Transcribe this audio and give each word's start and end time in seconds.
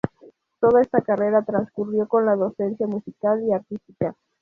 Toda 0.59 0.81
esta 0.81 1.01
carrera 1.01 1.43
transcurrió 1.45 2.07
con 2.07 2.25
la 2.25 2.35
docencia 2.35 2.87
musical 2.87 3.43
y 3.45 3.53
artística. 3.53 4.15